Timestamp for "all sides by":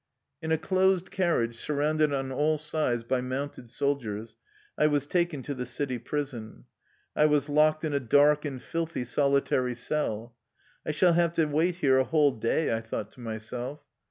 2.31-3.21